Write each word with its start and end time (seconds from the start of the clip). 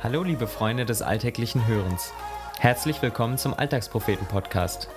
Hallo 0.00 0.22
liebe 0.22 0.46
Freunde 0.46 0.86
des 0.86 1.02
alltäglichen 1.02 1.66
Hörens. 1.66 2.12
Herzlich 2.60 3.02
willkommen 3.02 3.36
zum 3.36 3.52
Alltagspropheten-Podcast. 3.52 4.88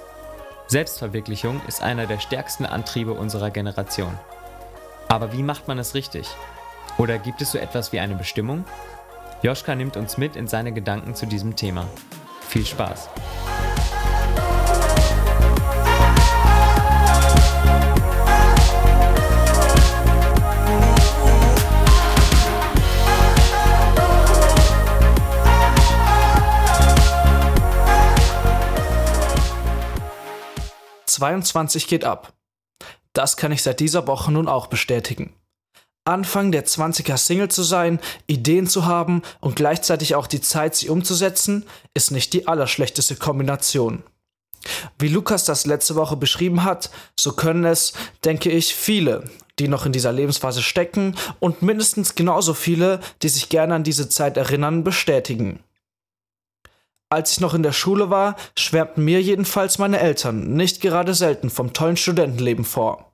Selbstverwirklichung 0.68 1.60
ist 1.68 1.82
einer 1.82 2.06
der 2.06 2.20
stärksten 2.20 2.68
Antriebe 2.68 3.14
unserer 3.14 3.50
Generation. 3.50 4.16
Aber 5.08 5.34
wie 5.34 5.42
macht 5.42 5.68
man 5.68 5.80
es 5.80 5.96
richtig? 5.96 6.28
Oder 7.00 7.18
gibt 7.18 7.42
es 7.42 7.52
so 7.52 7.58
etwas 7.58 7.92
wie 7.92 8.00
eine 8.00 8.14
Bestimmung? 8.14 8.64
Joschka 9.42 9.74
nimmt 9.74 9.98
uns 9.98 10.20
mit 10.20 10.36
in 10.36 10.48
seine 10.48 10.72
Gedanken 10.72 11.16
zu 11.16 11.26
diesem 11.26 11.56
Thema. 11.56 11.88
Viel 12.48 12.68
Spaß! 12.68 13.10
22 31.22 31.86
geht 31.86 32.04
ab. 32.04 32.34
Das 33.14 33.38
kann 33.38 33.52
ich 33.52 33.62
seit 33.62 33.80
dieser 33.80 34.08
Woche 34.08 34.32
nun 34.32 34.48
auch 34.48 34.66
bestätigen. 34.66 35.36
Anfang 36.04 36.52
der 36.52 36.66
20er 36.66 37.16
Single 37.16 37.50
zu 37.50 37.62
sein, 37.62 38.00
Ideen 38.26 38.66
zu 38.66 38.88
haben 38.88 39.22
und 39.40 39.56
gleichzeitig 39.56 40.16
auch 40.16 40.26
die 40.26 40.42
Zeit, 40.42 40.74
sie 40.74 40.90
umzusetzen, 40.90 41.68
ist 41.94 42.10
nicht 42.10 42.34
die 42.34 42.48
allerschlechteste 42.48 43.18
Kombination. 43.18 44.02
Wie 44.98 45.10
Lukas 45.10 45.46
das 45.46 45.68
letzte 45.68 45.94
Woche 45.94 46.16
beschrieben 46.16 46.64
hat, 46.64 46.90
so 47.16 47.34
können 47.34 47.66
es, 47.66 47.94
denke 48.26 48.50
ich, 48.50 48.74
viele, 48.74 49.30
die 49.60 49.68
noch 49.68 49.86
in 49.86 49.92
dieser 49.92 50.12
Lebensphase 50.12 50.64
stecken 50.64 51.16
und 51.40 51.62
mindestens 51.62 52.16
genauso 52.16 52.56
viele, 52.56 53.00
die 53.22 53.30
sich 53.30 53.50
gerne 53.50 53.76
an 53.76 53.84
diese 53.84 54.10
Zeit 54.10 54.38
erinnern, 54.38 54.84
bestätigen. 54.84 55.60
Als 57.12 57.34
ich 57.34 57.42
noch 57.42 57.54
in 57.54 57.62
der 57.62 57.74
Schule 57.74 58.10
war, 58.10 58.38
schwärmten 58.58 59.04
mir 59.04 59.22
jedenfalls 59.22 59.78
meine 59.78 60.00
Eltern 60.00 60.54
nicht 60.54 60.80
gerade 60.80 61.14
selten 61.14 61.50
vom 61.50 61.74
tollen 61.74 61.98
Studentenleben 61.98 62.64
vor. 62.64 63.14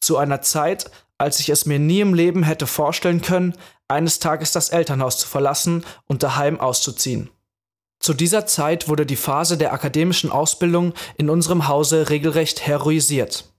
Zu 0.00 0.16
einer 0.16 0.40
Zeit, 0.40 0.90
als 1.18 1.38
ich 1.38 1.50
es 1.50 1.66
mir 1.66 1.78
nie 1.78 2.00
im 2.00 2.14
Leben 2.14 2.42
hätte 2.42 2.66
vorstellen 2.66 3.20
können, 3.20 3.54
eines 3.86 4.18
Tages 4.18 4.52
das 4.52 4.70
Elternhaus 4.70 5.18
zu 5.18 5.28
verlassen 5.28 5.84
und 6.06 6.22
daheim 6.22 6.58
auszuziehen. 6.58 7.28
Zu 8.00 8.14
dieser 8.14 8.46
Zeit 8.46 8.88
wurde 8.88 9.04
die 9.04 9.16
Phase 9.16 9.58
der 9.58 9.74
akademischen 9.74 10.30
Ausbildung 10.30 10.94
in 11.18 11.28
unserem 11.28 11.68
Hause 11.68 12.08
regelrecht 12.08 12.66
heroisiert. 12.66 13.52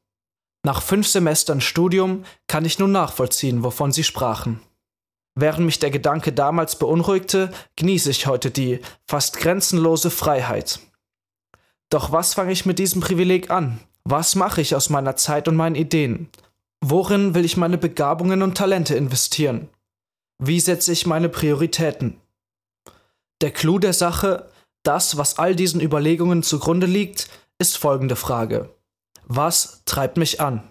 Nach 0.63 0.81
fünf 0.81 1.07
Semestern 1.07 1.61
Studium 1.61 2.25
kann 2.47 2.65
ich 2.65 2.79
nun 2.79 2.91
nachvollziehen, 2.91 3.63
wovon 3.63 3.91
sie 3.91 4.03
sprachen. 4.03 4.61
Während 5.41 5.65
mich 5.65 5.79
der 5.79 5.89
Gedanke 5.89 6.33
damals 6.33 6.77
beunruhigte, 6.77 7.49
genieße 7.77 8.09
ich 8.11 8.27
heute 8.27 8.51
die 8.51 8.81
fast 9.07 9.37
grenzenlose 9.37 10.09
Freiheit. 10.09 10.81
Doch 11.89 12.11
was 12.11 12.33
fange 12.33 12.51
ich 12.51 12.65
mit 12.65 12.77
diesem 12.77 12.99
Privileg 12.99 13.49
an? 13.49 13.79
Was 14.03 14.35
mache 14.35 14.59
ich 14.59 14.75
aus 14.75 14.89
meiner 14.89 15.15
Zeit 15.15 15.47
und 15.47 15.55
meinen 15.55 15.75
Ideen? 15.75 16.27
Worin 16.81 17.35
will 17.35 17.45
ich 17.45 17.55
meine 17.55 17.77
Begabungen 17.77 18.41
und 18.41 18.57
Talente 18.57 18.95
investieren? 18.95 19.69
Wie 20.39 20.59
setze 20.59 20.91
ich 20.91 21.05
meine 21.05 21.29
Prioritäten? 21.29 22.19
Der 23.39 23.51
Clou 23.51 23.79
der 23.79 23.93
Sache, 23.93 24.49
das, 24.83 25.15
was 25.15 25.39
all 25.39 25.55
diesen 25.55 25.79
Überlegungen 25.79 26.43
zugrunde 26.43 26.85
liegt, 26.85 27.29
ist 27.59 27.77
folgende 27.77 28.17
Frage. 28.17 28.75
Was 29.23 29.83
treibt 29.85 30.17
mich 30.17 30.41
an? 30.41 30.69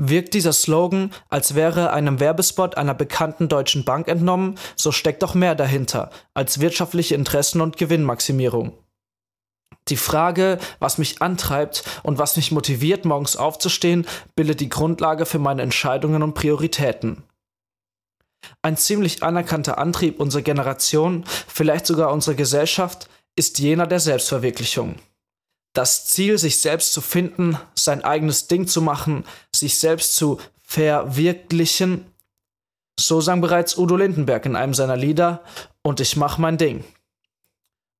Wirkt 0.00 0.34
dieser 0.34 0.52
Slogan, 0.52 1.12
als 1.28 1.56
wäre 1.56 1.90
einem 1.92 2.20
Werbespot 2.20 2.76
einer 2.76 2.94
bekannten 2.94 3.48
deutschen 3.48 3.84
Bank 3.84 4.06
entnommen, 4.06 4.54
so 4.76 4.92
steckt 4.92 5.24
doch 5.24 5.34
mehr 5.34 5.56
dahinter 5.56 6.10
als 6.34 6.60
wirtschaftliche 6.60 7.16
Interessen 7.16 7.60
und 7.60 7.76
Gewinnmaximierung. 7.76 8.72
Die 9.88 9.96
Frage, 9.96 10.58
was 10.78 10.98
mich 10.98 11.20
antreibt 11.20 11.82
und 12.02 12.18
was 12.18 12.36
mich 12.36 12.52
motiviert, 12.52 13.04
morgens 13.04 13.36
aufzustehen, 13.36 14.06
bildet 14.36 14.60
die 14.60 14.68
Grundlage 14.68 15.26
für 15.26 15.38
meine 15.38 15.62
Entscheidungen 15.62 16.22
und 16.22 16.34
Prioritäten. 16.34 17.24
Ein 18.62 18.76
ziemlich 18.76 19.22
anerkannter 19.22 19.78
Antrieb 19.78 20.20
unserer 20.20 20.42
Generation, 20.42 21.24
vielleicht 21.26 21.86
sogar 21.86 22.12
unserer 22.12 22.34
Gesellschaft, 22.34 23.08
ist 23.34 23.58
jener 23.58 23.86
der 23.86 24.00
Selbstverwirklichung. 24.00 24.96
Das 25.72 26.06
Ziel, 26.06 26.38
sich 26.38 26.60
selbst 26.60 26.92
zu 26.92 27.00
finden, 27.00 27.58
sein 27.74 28.02
eigenes 28.04 28.48
Ding 28.48 28.66
zu 28.66 28.82
machen, 28.82 29.24
sich 29.54 29.78
selbst 29.78 30.16
zu 30.16 30.40
verwirklichen. 30.62 32.06
So 32.98 33.20
sang 33.20 33.40
bereits 33.40 33.78
Udo 33.78 33.96
Lindenberg 33.96 34.44
in 34.46 34.56
einem 34.56 34.74
seiner 34.74 34.96
Lieder, 34.96 35.42
und 35.82 36.00
ich 36.00 36.16
mach 36.16 36.36
mein 36.38 36.58
Ding. 36.58 36.84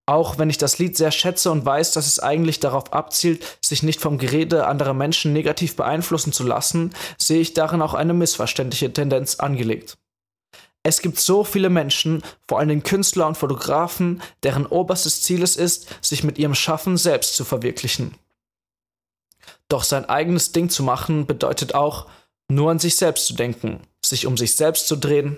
Auch 0.07 0.39
wenn 0.39 0.49
ich 0.49 0.59
das 0.59 0.79
Lied 0.79 0.97
sehr 0.97 1.11
schätze 1.11 1.51
und 1.51 1.67
weiß, 1.67 1.93
dass 1.93 2.07
es 2.07 2.19
eigentlich 2.19 2.61
darauf 2.61 2.93
abzielt, 2.93 3.45
sich 3.61 3.83
nicht 3.83 4.01
vom 4.01 4.17
Gerede 4.17 4.67
anderer 4.67 4.95
Menschen 4.95 5.35
negativ 5.35 5.77
beeinflussen 5.77 6.33
zu 6.33 6.45
lassen, 6.45 6.95
sehe 7.19 7.41
ich 7.41 7.53
darin 7.53 7.83
auch 7.83 7.95
eine 7.95 8.15
missverständliche 8.15 8.93
Tendenz 8.93 9.37
angelegt. 9.37 9.99
Es 10.83 11.03
gibt 11.03 11.19
so 11.19 11.45
viele 11.45 11.71
Menschen, 11.71 12.23
vor 12.47 12.61
allem 12.61 12.83
Künstler 12.83 13.27
und 13.27 13.37
Fotografen, 13.37 14.23
deren 14.43 14.67
oberstes 14.67 15.23
Ziel 15.23 15.43
es 15.43 15.57
ist, 15.57 15.89
sich 16.01 16.25
mit 16.25 16.39
ihrem 16.39 16.55
Schaffen 16.55 16.97
selbst 16.97 17.37
zu 17.37 17.45
verwirklichen. 17.45 18.15
Doch 19.69 19.85
sein 19.85 20.07
eigenes 20.07 20.53
Ding 20.53 20.71
zu 20.71 20.83
machen 20.83 21.27
bedeutet 21.27 21.75
auch, 21.75 22.07
nur 22.51 22.71
an 22.71 22.79
sich 22.79 22.97
selbst 22.97 23.27
zu 23.27 23.35
denken, 23.35 23.81
sich 24.03 24.27
um 24.27 24.39
sich 24.39 24.57
selbst 24.57 24.89
zu 24.89 24.97
drehen, 24.97 25.37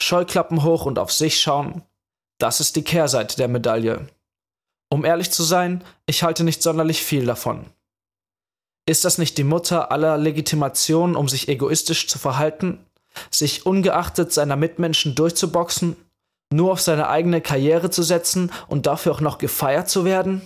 Scheuklappen 0.00 0.64
hoch 0.64 0.84
und 0.84 0.98
auf 0.98 1.12
sich 1.12 1.40
schauen. 1.40 1.82
Das 2.38 2.58
ist 2.60 2.74
die 2.74 2.82
Kehrseite 2.82 3.36
der 3.36 3.46
Medaille. 3.46 4.08
Um 4.90 5.04
ehrlich 5.04 5.30
zu 5.30 5.44
sein, 5.44 5.84
ich 6.06 6.24
halte 6.24 6.42
nicht 6.42 6.62
sonderlich 6.62 7.02
viel 7.02 7.24
davon. 7.24 7.66
Ist 8.84 9.04
das 9.04 9.16
nicht 9.16 9.38
die 9.38 9.44
Mutter 9.44 9.92
aller 9.92 10.18
Legitimation, 10.18 11.14
um 11.14 11.28
sich 11.28 11.48
egoistisch 11.48 12.08
zu 12.08 12.18
verhalten? 12.18 12.84
Sich 13.30 13.66
ungeachtet 13.66 14.32
seiner 14.32 14.56
Mitmenschen 14.56 15.14
durchzuboxen, 15.14 15.96
nur 16.52 16.72
auf 16.72 16.80
seine 16.80 17.08
eigene 17.08 17.40
Karriere 17.40 17.90
zu 17.90 18.02
setzen 18.02 18.50
und 18.68 18.86
dafür 18.86 19.12
auch 19.12 19.20
noch 19.20 19.38
gefeiert 19.38 19.88
zu 19.88 20.04
werden? 20.04 20.42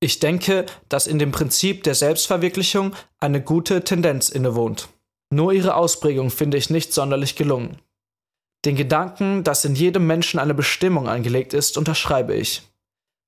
Ich 0.00 0.18
denke, 0.18 0.66
dass 0.88 1.06
in 1.06 1.18
dem 1.18 1.30
Prinzip 1.30 1.84
der 1.84 1.94
Selbstverwirklichung 1.94 2.94
eine 3.20 3.40
gute 3.40 3.84
Tendenz 3.84 4.28
innewohnt. 4.28 4.88
Nur 5.30 5.52
ihre 5.52 5.76
Ausprägung 5.76 6.30
finde 6.30 6.56
ich 6.56 6.70
nicht 6.70 6.92
sonderlich 6.92 7.36
gelungen. 7.36 7.78
Den 8.64 8.76
Gedanken, 8.76 9.44
dass 9.44 9.64
in 9.64 9.74
jedem 9.74 10.06
Menschen 10.06 10.38
eine 10.38 10.54
Bestimmung 10.54 11.08
angelegt 11.08 11.54
ist, 11.54 11.78
unterschreibe 11.78 12.34
ich. 12.34 12.62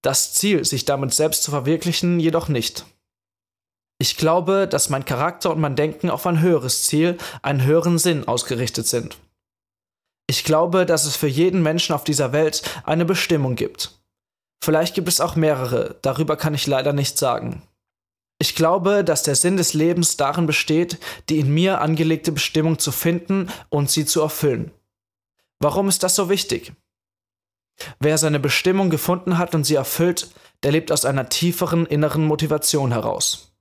Das 0.03 0.34
Ziel, 0.34 0.64
sich 0.64 0.84
damit 0.84 1.14
selbst 1.14 1.44
zu 1.44 1.50
verwirklichen, 1.50 2.20
jedoch 2.20 2.48
nicht. 2.48 2.84
Ich 3.99 4.16
glaube, 4.16 4.66
dass 4.69 4.91
mein 4.91 5.05
Charakter 5.05 5.50
und 5.50 5.60
mein 5.60 5.77
Denken 5.77 6.10
auf 6.10 6.27
ein 6.27 6.41
höheres 6.41 6.84
Ziel, 6.84 7.16
einen 7.43 7.65
höheren 7.65 7.99
Sinn 7.99 8.27
ausgerichtet 8.27 8.87
sind. 8.87 9.16
Ich 10.27 10.44
glaube, 10.44 10.87
dass 10.87 11.05
es 11.05 11.16
für 11.16 11.28
jeden 11.28 11.62
Menschen 11.62 11.94
auf 11.94 12.04
dieser 12.04 12.33
Welt 12.33 12.62
eine 12.84 13.04
Bestimmung 13.04 13.56
gibt. 13.56 13.99
Vielleicht 14.62 14.94
gibt 14.94 15.09
es 15.09 15.21
auch 15.21 15.37
mehrere, 15.37 15.97
darüber 16.03 16.37
kann 16.37 16.54
ich 16.54 16.66
leider 16.66 16.93
nichts 16.93 17.21
sagen. 17.21 17.62
Ich 18.41 18.54
glaube, 18.54 19.04
dass 19.04 19.22
der 19.22 19.37
Sinn 19.37 19.56
des 19.56 19.75
Lebens 19.75 20.16
darin 20.16 20.47
besteht, 20.47 20.99
die 21.28 21.38
in 21.38 21.53
mir 21.53 21.81
angelegte 21.81 22.33
Bestimmung 22.33 22.78
zu 22.78 22.91
finden 22.91 23.49
und 23.69 23.91
sie 23.91 24.06
zu 24.06 24.21
erfüllen. 24.22 24.72
Warum 25.60 25.88
ist 25.88 26.03
das 26.03 26.16
so 26.16 26.28
wichtig? 26.28 26.72
Wer 28.00 28.19
seine 28.19 28.41
Bestimmung 28.41 28.91
gefunden 28.91 29.38
hat 29.38 29.54
und 29.54 29.65
sie 29.65 29.75
erfüllt, 29.75 30.31
der 30.62 30.72
lebt 30.72 30.93
aus 30.93 31.04
einer 31.04 31.28
tieferen 31.28 31.87
inneren 31.87 32.27
Motivation 32.27 32.93
heraus. 32.93 33.53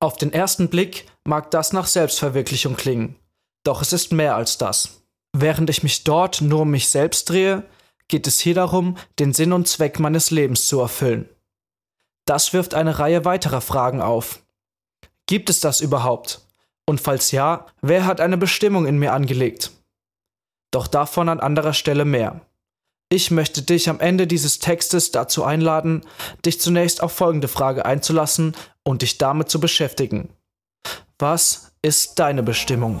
Auf 0.00 0.16
den 0.16 0.32
ersten 0.32 0.70
Blick 0.70 1.06
mag 1.24 1.50
das 1.50 1.74
nach 1.74 1.86
Selbstverwirklichung 1.86 2.74
klingen, 2.74 3.16
doch 3.64 3.82
es 3.82 3.92
ist 3.92 4.12
mehr 4.12 4.34
als 4.34 4.56
das. 4.56 5.02
Während 5.32 5.68
ich 5.68 5.82
mich 5.82 6.04
dort 6.04 6.40
nur 6.40 6.62
um 6.62 6.70
mich 6.70 6.88
selbst 6.88 7.28
drehe, 7.28 7.64
geht 8.08 8.26
es 8.26 8.40
hier 8.40 8.54
darum, 8.54 8.96
den 9.18 9.34
Sinn 9.34 9.52
und 9.52 9.68
Zweck 9.68 9.98
meines 9.98 10.30
Lebens 10.30 10.66
zu 10.66 10.80
erfüllen. 10.80 11.28
Das 12.24 12.52
wirft 12.52 12.74
eine 12.74 12.98
Reihe 12.98 13.24
weiterer 13.26 13.60
Fragen 13.60 14.00
auf. 14.00 14.40
Gibt 15.26 15.50
es 15.50 15.60
das 15.60 15.80
überhaupt? 15.80 16.40
Und 16.86 17.00
falls 17.00 17.30
ja, 17.30 17.66
wer 17.82 18.06
hat 18.06 18.20
eine 18.20 18.38
Bestimmung 18.38 18.86
in 18.86 18.98
mir 18.98 19.12
angelegt? 19.12 19.70
Doch 20.70 20.86
davon 20.86 21.28
an 21.28 21.40
anderer 21.40 21.74
Stelle 21.74 22.04
mehr. 22.04 22.40
Ich 23.12 23.32
möchte 23.32 23.62
dich 23.62 23.88
am 23.88 23.98
Ende 23.98 24.28
dieses 24.28 24.60
Textes 24.60 25.10
dazu 25.10 25.42
einladen, 25.42 26.02
dich 26.46 26.60
zunächst 26.60 27.02
auf 27.02 27.10
folgende 27.10 27.48
Frage 27.48 27.84
einzulassen 27.84 28.54
und 28.84 29.02
dich 29.02 29.18
damit 29.18 29.50
zu 29.50 29.58
beschäftigen. 29.58 30.28
Was 31.18 31.72
ist 31.82 32.20
deine 32.20 32.44
Bestimmung? 32.44 33.00